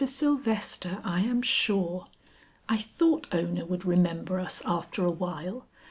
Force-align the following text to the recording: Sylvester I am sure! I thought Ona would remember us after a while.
Sylvester 0.03 0.99
I 1.03 1.19
am 1.21 1.43
sure! 1.43 2.07
I 2.67 2.77
thought 2.79 3.27
Ona 3.31 3.67
would 3.67 3.85
remember 3.85 4.39
us 4.39 4.63
after 4.65 5.05
a 5.05 5.11
while. 5.11 5.67